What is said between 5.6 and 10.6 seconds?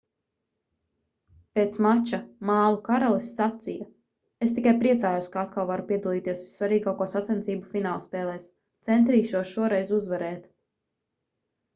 varu piedalīties vissvarīgāko sacensību finālspēlēs. centīšos šoreiz uzvarēt.